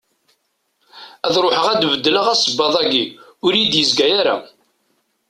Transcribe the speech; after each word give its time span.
Ad 1.27 1.35
ruḥeɣ 1.43 1.65
ad 1.71 1.77
d-beddleɣ 1.81 2.25
asebbaḍ-agi, 2.33 3.03
ur 3.45 3.51
iyi-d-izga 3.55 4.05
ara. 4.19 4.35